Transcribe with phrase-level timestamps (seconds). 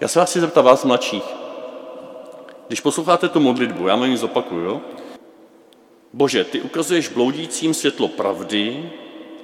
[0.00, 1.24] Já se vás chci zeptat vás mladších.
[2.66, 4.80] Když posloucháte tu modlitbu, já vám ji zopakuju, jo?
[6.12, 8.90] Bože, ty ukazuješ bloudícím světlo pravdy,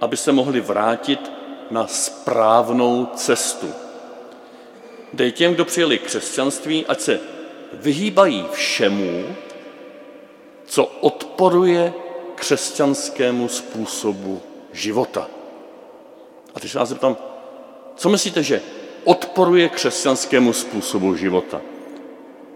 [0.01, 1.33] aby se mohli vrátit
[1.71, 3.73] na správnou cestu.
[5.13, 7.21] Dej těm, kdo přijeli křesťanství, ať se
[7.73, 9.25] vyhýbají všemu,
[10.67, 11.93] co odporuje
[12.35, 14.43] křesťanskému způsobu
[14.73, 15.29] života.
[16.55, 17.17] A teď se vás zeptám,
[17.97, 18.63] co myslíte, že
[19.05, 21.61] odporuje křesťanskému způsobu života?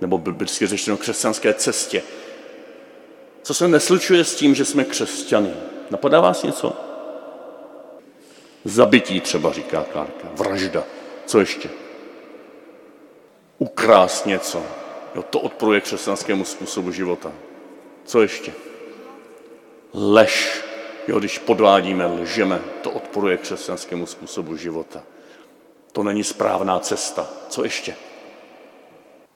[0.01, 2.03] Nebo biblicky řečeno křesťanské cestě.
[3.43, 5.55] Co se neslučuje s tím, že jsme křesťany?
[5.91, 6.73] Napadá vás něco?
[8.65, 10.29] Zabití třeba, říká Klárka.
[10.35, 10.85] Vražda.
[11.27, 11.71] Co ještě?
[13.59, 14.63] Ukrást něco.
[15.15, 17.33] Jo, to odporuje křesťanskému způsobu života.
[18.05, 18.53] Co ještě?
[19.95, 20.65] Lež.
[21.09, 25.03] Jo, když podvádíme, lžeme, to odporuje křesťanskému způsobu života.
[25.99, 27.27] To není správná cesta.
[27.49, 27.97] Co ještě?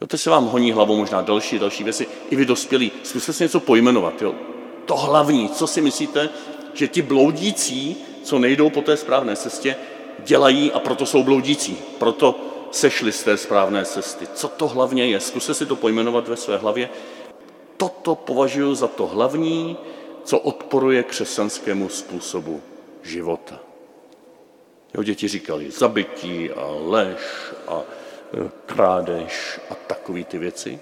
[0.01, 2.07] Jo, teď se vám honí hlavou možná další, další věci.
[2.31, 4.23] I vy dospělí, zkuste si něco pojmenovat.
[4.23, 4.35] Jo.
[4.87, 6.29] To hlavní, co si myslíte,
[6.75, 9.77] že ti bloudící, co nejdou po té správné cestě,
[10.19, 11.79] dělají a proto jsou bloudící.
[11.99, 14.27] Proto sešli z té správné cesty.
[14.35, 15.21] Co to hlavně je?
[15.21, 16.91] Zkuste si to pojmenovat ve své hlavě.
[17.77, 19.77] Toto považuji za to hlavní,
[20.25, 22.61] co odporuje křesťanskému způsobu
[23.03, 23.72] života.
[24.95, 27.19] Jo, děti říkali zabití a lež
[27.69, 30.81] a e, krádež a takové ty věci.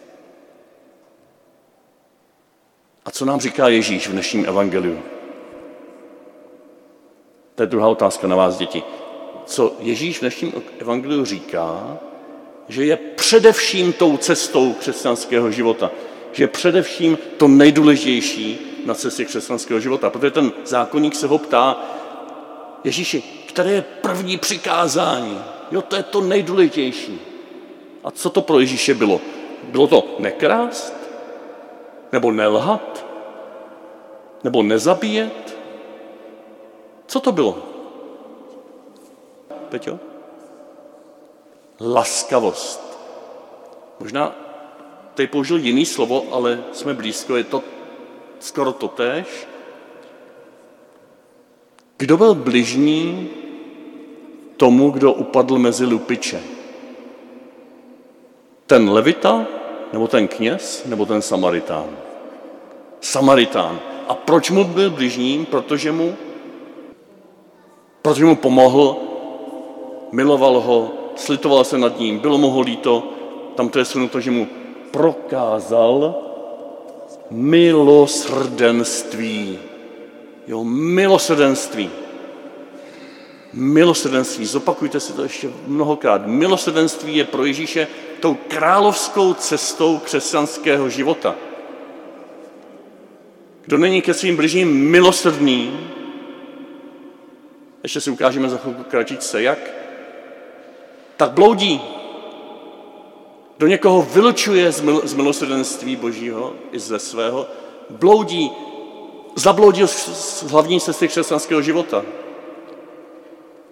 [3.04, 5.02] A co nám říká Ježíš v dnešním evangeliu?
[7.54, 8.82] To je druhá otázka na vás, děti.
[9.46, 11.98] Co Ježíš v dnešním evangeliu říká,
[12.68, 15.90] že je především tou cestou křesťanského života,
[16.32, 20.10] že je především to nejdůležitější na cestě křesťanského života.
[20.10, 21.84] Protože ten zákonník se ho ptá,
[22.84, 25.42] Ježíši, které je první přikázání?
[25.70, 27.20] Jo, to je to nejdůležitější.
[28.04, 29.20] A co to pro Ježíše bylo?
[29.64, 30.94] Bylo to nekrást?
[32.12, 33.06] Nebo nelhat?
[34.44, 35.58] Nebo nezabíjet?
[37.06, 37.58] Co to bylo?
[39.68, 39.98] Peťo?
[41.80, 42.98] Laskavost.
[44.00, 44.34] Možná
[45.14, 47.62] tady použil jiný slovo, ale jsme blízko, je to
[48.40, 49.26] skoro totéž.
[51.96, 53.30] Kdo byl bližní
[54.60, 56.40] tomu, kdo upadl mezi lupiče?
[58.66, 59.46] Ten levita,
[59.92, 61.88] nebo ten kněz, nebo ten samaritán?
[63.00, 63.80] Samaritán.
[64.08, 65.46] A proč mu byl bližním?
[65.46, 66.14] Protože mu,
[68.02, 68.96] protože mu pomohl,
[70.12, 73.02] miloval ho, slitoval se nad ním, bylo mu ho líto,
[73.56, 74.46] tam to je shrnuto, že mu
[74.90, 76.14] prokázal
[77.30, 79.58] milosrdenství.
[80.46, 81.90] Jo, milosrdenství.
[83.52, 86.26] Milosrdenství, zopakujte si to ještě mnohokrát.
[86.26, 87.86] Milosrdenství je pro Ježíše
[88.20, 91.34] tou královskou cestou křesťanského života.
[93.64, 95.90] Kdo není ke svým bližním milosrdný,
[97.82, 99.58] ještě si ukážeme za chvilku kratičce, jak,
[101.16, 101.80] tak bloudí.
[103.56, 104.72] Kdo někoho vylučuje
[105.04, 107.46] z milosrdenství Božího i ze svého,
[107.90, 108.50] bloudí,
[109.36, 112.04] zabloudil z hlavní cesty křesťanského života.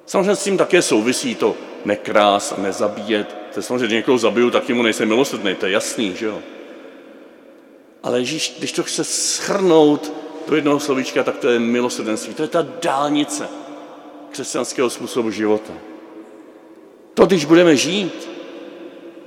[0.08, 1.54] Samozřejmě s tím také souvisí to
[1.84, 3.36] nekrás a nezabíjet.
[3.52, 6.38] To je samozřejmě, když někoho zabiju, tak mu nejsem milosrdný, to je jasný, že jo?
[8.02, 10.12] Ale Ježíš, když to chce schrnout
[10.48, 12.34] do jednoho slovíčka, tak to je milosrdenství.
[12.34, 13.48] To je ta dálnice
[14.30, 15.72] křesťanského způsobu života.
[17.14, 18.28] To, když budeme žít,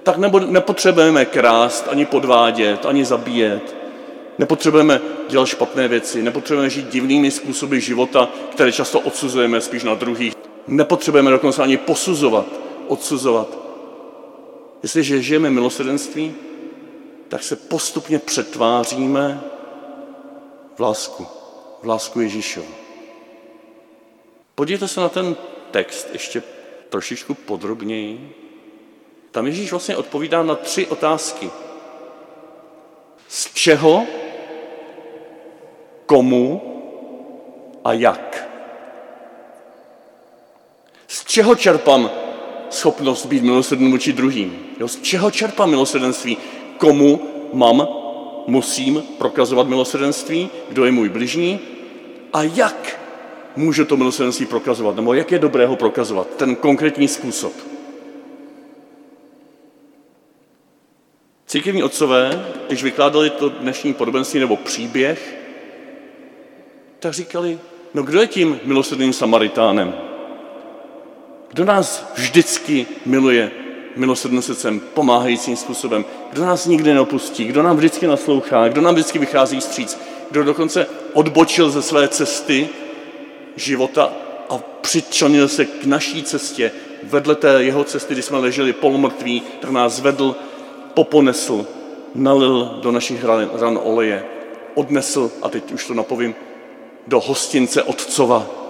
[0.04, 3.76] tak nebo, nepotřebujeme krást, ani podvádět, ani zabíjet.
[4.38, 10.41] Nepotřebujeme dělat špatné věci, nepotřebujeme žít divnými způsoby života, které často odsuzujeme spíš na druhých.
[10.68, 12.46] Nepotřebujeme dokonce ani posuzovat,
[12.88, 13.58] odsuzovat.
[14.84, 16.36] Jestliže žijeme milosrdenství,
[17.28, 19.42] tak se postupně přetváříme
[20.76, 21.28] v lásku,
[21.84, 22.68] v lásku Ježíšovu.
[24.56, 25.36] Podívejte se na ten
[25.72, 26.44] text ještě
[26.90, 28.36] trošičku podrobněji.
[29.32, 31.50] Tam Ježíš vlastně odpovídá na tři otázky.
[33.28, 34.06] Z čeho,
[36.06, 36.62] komu
[37.84, 38.51] a jak?
[41.32, 42.12] Čeho čerpám
[42.70, 44.58] schopnost být milosrdný vůči druhým?
[44.80, 46.38] Jo, z čeho čerpám milosrdenství?
[46.78, 47.22] Komu
[47.54, 47.88] mám,
[48.48, 50.50] musím prokazovat milosrdenství?
[50.70, 51.60] Kdo je můj bližní?
[52.34, 53.00] A jak
[53.56, 54.96] můžu to milosrdenství prokazovat?
[54.96, 56.28] Nebo jak je dobré ho prokazovat?
[56.36, 57.54] Ten konkrétní způsob.
[61.48, 65.38] Církevní otcové, když vykládali to dnešní podobenství nebo příběh,
[67.00, 67.60] tak říkali,
[67.94, 70.11] no kdo je tím milosrdným Samaritánem?
[71.52, 73.52] Kdo nás vždycky miluje
[73.96, 79.20] milosrdným srdcem, pomáhajícím způsobem, kdo nás nikdy neopustí, kdo nám vždycky naslouchá, kdo nám vždycky
[79.20, 80.00] vychází stříc,
[80.32, 82.70] kdo dokonce odbočil ze své cesty
[83.56, 84.14] života
[84.50, 86.72] a přičlenil se k naší cestě,
[87.04, 90.36] vedle té jeho cesty, kdy jsme leželi polomrtví, tak nás vedl,
[90.94, 91.66] poponesl,
[92.16, 94.26] nalil do našich ran, ran oleje,
[94.76, 96.36] odnesl, a teď už to napovím,
[97.08, 98.61] do hostince Otcova.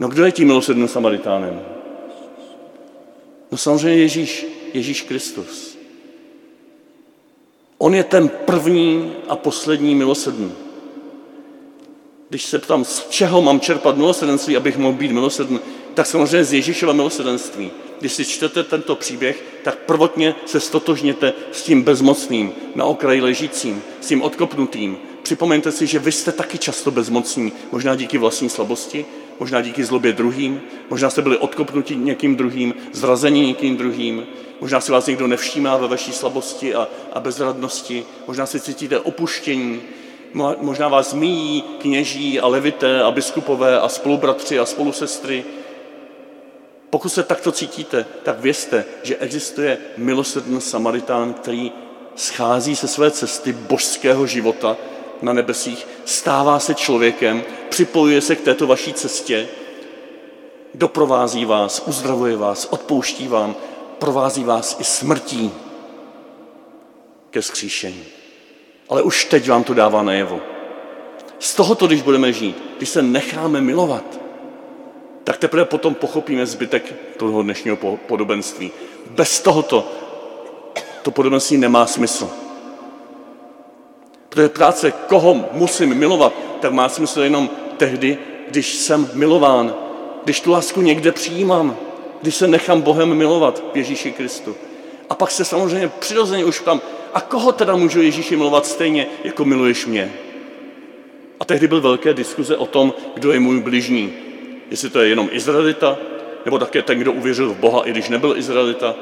[0.00, 1.60] No kdo je tím milosrdným Samaritánem?
[3.52, 5.78] No samozřejmě Ježíš, Ježíš Kristus.
[7.78, 10.52] On je ten první a poslední milosrdný.
[12.28, 15.60] Když se ptám, z čeho mám čerpat milosrdenství, abych mohl být milosrdný,
[15.94, 17.70] tak samozřejmě z Ježíšova milosrdenství.
[18.00, 23.82] Když si čtete tento příběh, tak prvotně se stotožněte s tím bezmocným, na okraji ležícím,
[24.00, 24.98] s tím odkopnutým.
[25.22, 29.06] Připomeňte si, že vy jste taky často bezmocní, možná díky vlastní slabosti,
[29.40, 34.26] možná díky zlobě druhým, možná jste byli odkopnutí někým druhým, zrazení někým druhým,
[34.60, 39.80] možná si vás někdo nevšímá ve vaší slabosti a, a bezradnosti, možná si cítíte opuštění,
[40.60, 45.44] možná vás míjí kněží a levité a biskupové a spolubratři a spolusestry.
[46.90, 51.72] Pokud se takto cítíte, tak vězte, že existuje milosrdný Samaritán, který
[52.16, 54.76] schází se své cesty božského života
[55.22, 59.48] na nebesích, stává se člověkem, připojuje se k této vaší cestě,
[60.74, 63.56] doprovází vás, uzdravuje vás, odpouští vám,
[63.98, 65.50] provází vás i smrtí
[67.30, 68.04] ke skříšení.
[68.88, 70.40] Ale už teď vám to dává najevo.
[71.38, 74.20] Z tohoto, když budeme žít, když se necháme milovat,
[75.24, 77.76] tak teprve potom pochopíme zbytek toho dnešního
[78.06, 78.70] podobenství.
[79.10, 79.92] Bez tohoto
[81.02, 82.30] to podobenství nemá smysl.
[84.28, 89.74] Protože práce, koho musím milovat, tak má smysl jenom tehdy, když jsem milován,
[90.24, 91.76] když tu lásku někde přijímám,
[92.22, 94.56] když se nechám Bohem milovat v Ježíši Kristu.
[95.10, 96.80] A pak se samozřejmě přirozeně už ptám,
[97.14, 100.12] a koho teda můžu Ježíši milovat stejně, jako miluješ mě?
[101.40, 104.12] A tehdy byl velké diskuze o tom, kdo je můj bližní.
[104.70, 105.98] Jestli to je jenom Izraelita,
[106.44, 108.94] nebo také ten, kdo uvěřil v Boha, i když nebyl Izraelita.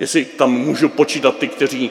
[0.00, 1.90] Jestli tam můžu počítat ty, kteří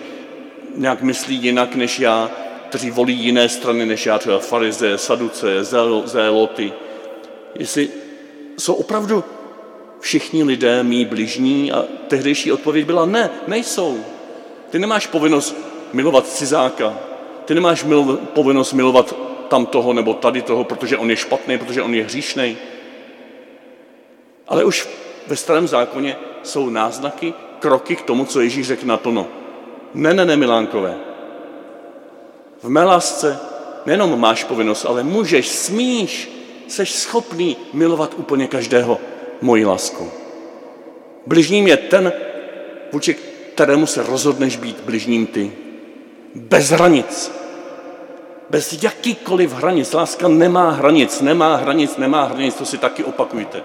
[0.74, 2.32] nějak myslí jinak než já,
[2.70, 5.64] kteří volí jiné strany než já, třeba farize, saduce,
[6.06, 6.74] zéloty.
[7.56, 7.90] Jestli
[8.58, 9.24] jsou opravdu
[10.00, 14.00] všichni lidé mý bližní a tehdejší odpověď byla ne, nejsou.
[14.70, 15.56] Ty nemáš povinnost
[15.94, 17.00] milovat cizáka,
[17.46, 19.16] ty nemáš mil, povinnost milovat
[19.48, 22.58] tam toho nebo tady toho, protože on je špatný, protože on je hříšný.
[24.48, 24.90] Ale už
[25.28, 29.28] ve starém zákoně jsou náznaky, kroky k tomu, co Ježíš řekl naplno.
[29.94, 30.96] Ne, ne, ne, Milánkové.
[32.64, 33.40] V mé lásce
[33.86, 36.32] nejenom máš povinnost, ale můžeš, smíš,
[36.68, 39.00] seš schopný milovat úplně každého
[39.42, 40.12] mojí láskou.
[41.28, 42.14] Bližním je ten,
[42.92, 43.14] vůči
[43.54, 45.52] kterému se rozhodneš být bližním ty.
[46.36, 47.32] Bez hranic.
[48.50, 49.94] Bez jakýkoliv hranic.
[49.94, 53.64] Láska nemá hranic, nemá hranic, nemá hranic, to si taky opakujte.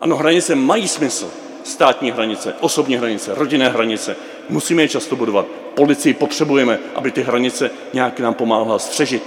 [0.00, 1.30] Ano, hranice mají smysl.
[1.64, 4.16] Státní hranice, osobní hranice, rodinné hranice.
[4.50, 5.46] Musíme je často budovat.
[5.74, 9.22] Policii potřebujeme, aby ty hranice nějak nám pomáhala střežit.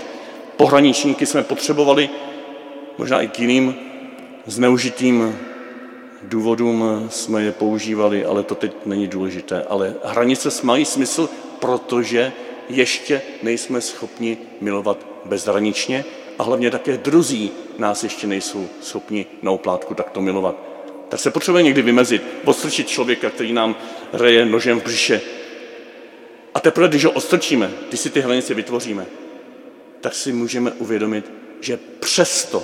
[0.58, 2.10] Pohraničníky jsme potřebovali,
[2.98, 3.76] možná i k jiným
[4.46, 5.40] zneužitým
[6.24, 9.64] důvodům jsme je používali, ale to teď není důležité.
[9.70, 12.32] Ale hranice mají smysl, protože
[12.70, 16.06] ještě nejsme schopni milovat bezhraničně
[16.40, 20.73] a hlavně také druzí nás ještě nejsou schopni na oplátku takto milovat.
[21.14, 23.76] Tak se potřebuje někdy vymezit, odstrčit člověka, který nám
[24.14, 25.22] reje nožem v břiše.
[26.54, 29.06] A teprve, když ho odstrčíme, když si ty hranice vytvoříme,
[30.02, 32.64] tak si můžeme uvědomit, že přesto,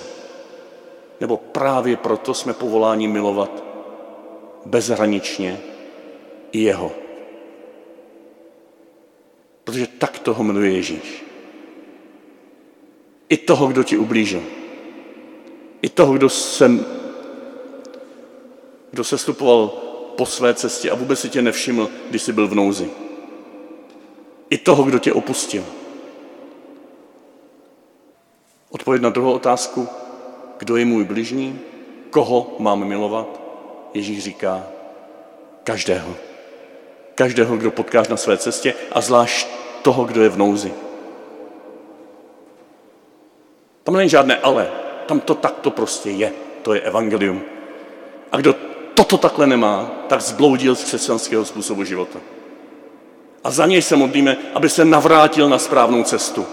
[1.21, 3.63] nebo právě proto jsme povoláni milovat
[4.65, 5.59] bezhraničně
[6.51, 6.91] i jeho.
[9.63, 11.23] Protože tak toho miluje Ježíš.
[13.29, 14.43] I toho, kdo ti ublížil.
[15.81, 16.98] I toho, kdo se,
[18.91, 19.67] kdo se stupoval
[20.15, 22.89] po své cestě a vůbec si tě nevšiml, když jsi byl v nouzi.
[24.49, 25.65] I toho, kdo tě opustil.
[28.69, 29.87] Odpověď na druhou otázku,
[30.57, 31.59] kdo je můj bližní,
[32.09, 33.41] koho mám milovat,
[33.93, 34.67] Ježíš říká,
[35.63, 36.15] každého.
[37.15, 39.47] Každého, kdo potkáš na své cestě a zvlášť
[39.81, 40.73] toho, kdo je v nouzi.
[43.83, 44.71] Tam není žádné ale,
[45.07, 46.33] tam to takto prostě je.
[46.61, 47.41] To je evangelium.
[48.31, 48.55] A kdo
[48.99, 52.19] toto takhle nemá, tak zbloudil z křesťanského způsobu života.
[53.43, 56.45] A za něj se modlíme, aby se navrátil na správnou cestu.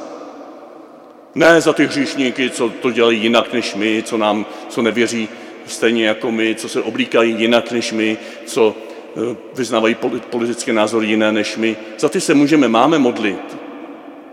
[1.34, 5.28] Ne za ty hříšníky, co to dělají jinak než my, co nám, co nevěří
[5.66, 9.96] stejně jako my, co se oblíkají jinak než my, co eh, vyznávají
[10.30, 11.76] politické názory jiné než my.
[11.98, 13.56] Za ty se můžeme, máme modlit,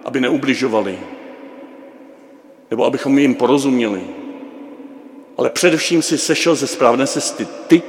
[0.06, 1.00] aby neubližovali,
[2.72, 4.02] nebo abychom jim porozuměli.
[5.38, 7.82] Ale především si sešel ze správné cesty ty,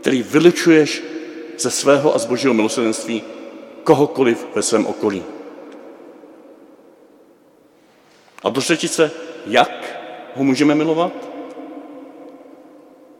[0.00, 1.02] který vylučuješ
[1.58, 3.22] ze svého a z božího milosrdenství
[3.84, 5.22] kohokoliv ve svém okolí.
[8.44, 9.10] A do třetice,
[9.46, 10.00] jak
[10.34, 11.12] ho můžeme milovat?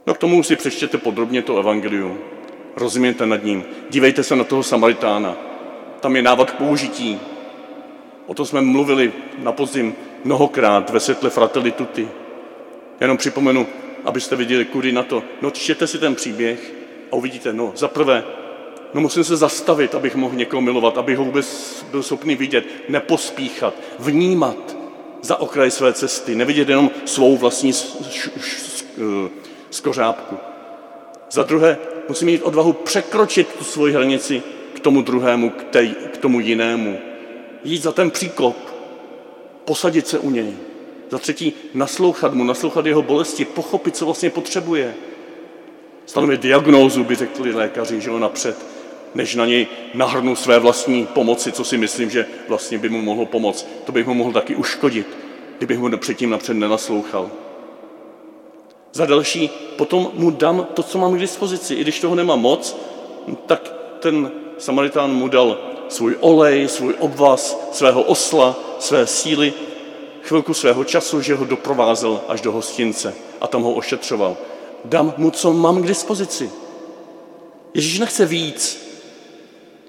[0.06, 2.18] No k tomu si přečtěte podrobně to evangelium.
[2.76, 3.64] Rozumějte nad ním.
[3.90, 5.36] Dívejte se na toho Samaritána.
[6.00, 7.20] Tam je návod k použití.
[8.26, 9.94] O tom jsme mluvili na podzim
[10.24, 12.08] mnohokrát ve světle Fratelli Tutti.
[13.00, 13.66] Jenom připomenu,
[14.04, 15.22] abyste viděli, kudy na to.
[15.42, 16.74] No čtěte si ten příběh
[17.12, 18.24] a uvidíte, no za prvé,
[18.94, 23.74] no musím se zastavit, abych mohl někoho milovat, abych ho vůbec byl schopný vidět, nepospíchat,
[23.98, 24.76] vnímat
[25.22, 27.72] za okraj své cesty, nevidět jenom svou vlastní
[29.70, 30.36] skořápku.
[31.30, 31.78] Za druhé,
[32.08, 34.42] musím mít odvahu překročit tu svoji hranici
[34.74, 36.98] k tomu druhému, k, té, k tomu jinému.
[37.64, 38.56] Jít za ten příkop,
[39.64, 40.69] posadit se u něj.
[41.10, 44.94] Za třetí, naslouchat mu, naslouchat jeho bolesti, pochopit, co vlastně potřebuje.
[46.06, 48.56] Stanovit diagnózu, by řekli lékaři, že ho napřed,
[49.14, 53.26] než na něj nahrnu své vlastní pomoci, co si myslím, že vlastně by mu mohlo
[53.26, 53.66] pomoct.
[53.84, 55.06] To bych mu mohl taky uškodit,
[55.58, 57.30] kdybych mu předtím napřed nenaslouchal.
[58.92, 61.74] Za další, potom mu dám to, co mám k dispozici.
[61.74, 62.76] I když toho nemám moc,
[63.46, 69.52] tak ten Samaritán mu dal svůj olej, svůj obvaz, svého osla, své síly,
[70.22, 74.36] chvilku svého času, že ho doprovázel až do hostince a tam ho ošetřoval.
[74.84, 76.50] Dám mu, co mám k dispozici.
[77.74, 78.90] Ježíš nechce víc.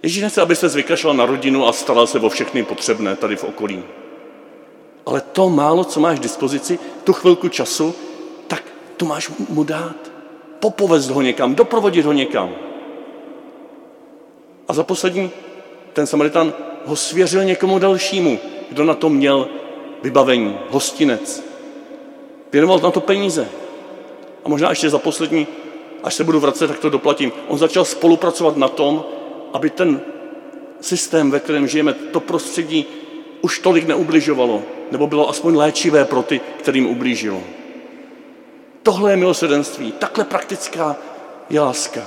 [0.03, 3.43] Ježíš nechce, aby se zvykašlal na rodinu a staral se o všechny potřebné tady v
[3.43, 3.83] okolí.
[5.05, 7.93] Ale to málo, co máš k dispozici, tu chvilku času,
[8.47, 8.63] tak
[8.97, 10.11] to máš mu dát.
[10.59, 12.49] Popovést ho někam, doprovodit ho někam.
[14.67, 15.31] A za poslední,
[15.93, 16.53] ten Samaritan
[16.85, 19.47] ho svěřil někomu dalšímu, kdo na to měl
[20.03, 21.43] vybavení, hostinec.
[22.51, 23.49] Věnoval na to peníze.
[24.45, 25.47] A možná ještě za poslední,
[26.03, 27.31] až se budu vracet, tak to doplatím.
[27.47, 29.05] On začal spolupracovat na tom,
[29.53, 30.01] aby ten
[30.81, 32.85] systém, ve kterém žijeme, to prostředí
[33.41, 37.41] už tolik neubližovalo, nebo bylo aspoň léčivé pro ty, kterým ublížilo.
[38.83, 40.95] Tohle je milosrdenství, takhle praktická
[41.49, 42.01] je láska.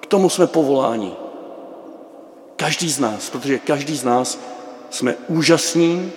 [0.00, 1.12] K tomu jsme povoláni.
[2.56, 4.40] Každý z nás, protože každý z nás
[4.90, 6.12] jsme úžasní,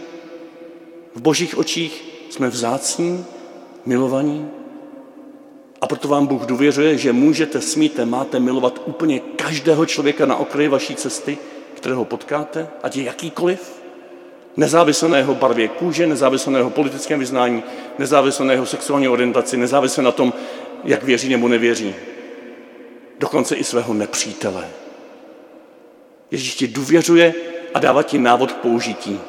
[1.15, 3.25] v božích očích jsme vzácní,
[3.85, 4.47] milovaní.
[5.81, 10.67] A proto vám Bůh důvěřuje, že můžete, smíte, máte milovat úplně každého člověka na okraji
[10.67, 11.37] vaší cesty,
[11.73, 13.81] kterého potkáte, ať je jakýkoliv,
[14.57, 17.63] nezávisle na jeho barvě kůže, nezávisle na jeho politickém vyznání,
[17.99, 20.33] nezávisle na jeho sexuální orientaci, nezávisle na tom,
[20.83, 21.95] jak věří nebo nevěří.
[23.19, 24.69] Dokonce i svého nepřítele.
[26.31, 27.33] Ježíš ti důvěřuje
[27.73, 29.19] a dává ti návod k použití.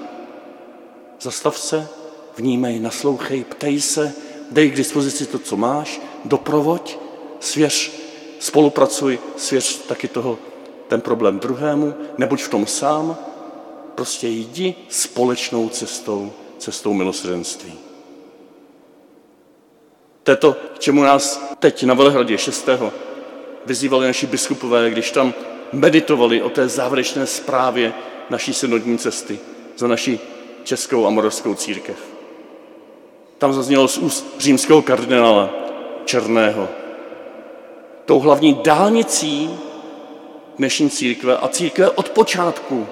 [1.21, 1.89] Zastav se,
[2.37, 4.15] vnímej, naslouchej, ptej se,
[4.51, 6.99] dej k dispozici to, co máš, doprovoď,
[7.41, 7.93] svěř,
[8.39, 10.39] spolupracuj, svěř taky toho,
[10.89, 13.17] ten problém druhému, nebuď v tom sám,
[13.95, 17.73] prostě jdi společnou cestou, cestou milosrdenství.
[20.23, 22.69] To je to, k čemu nás teď na Velehradě 6.
[23.67, 25.35] vyzývali naši biskupové, když tam
[25.73, 27.93] meditovali o té závěrečné zprávě
[28.31, 29.39] naší synodní cesty
[29.77, 30.21] za naši
[30.65, 31.97] českou a moravskou církev.
[33.39, 35.51] Tam zaznělo z úst římského kardinála
[36.05, 36.69] Černého.
[38.05, 39.51] Tou hlavní dálnicí
[40.59, 42.87] dnešní církve a církve od počátku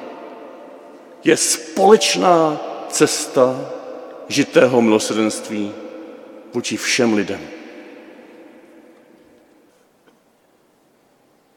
[1.25, 3.71] je společná cesta
[4.29, 5.73] žitého milosrdenství
[6.55, 7.58] vůči všem lidem.